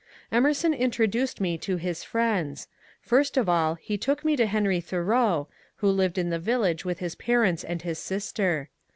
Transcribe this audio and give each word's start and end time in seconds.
Emerson 0.31 0.73
introduced 0.73 1.39
me 1.39 1.59
to 1.59 1.77
his 1.77 2.03
friends. 2.03 2.67
First 3.03 3.37
of 3.37 3.47
all 3.47 3.75
he 3.75 3.99
took 3.99 4.25
me 4.25 4.35
to 4.35 4.47
Henry 4.47 4.81
Thoreau, 4.81 5.47
who 5.75 5.91
lived 5.91 6.17
in 6.17 6.31
the 6.31 6.39
village 6.39 6.83
with 6.83 6.97
his 6.97 7.13
par 7.13 7.43
ents 7.43 7.63
and 7.63 7.83
his 7.83 7.99
sister. 7.99 8.69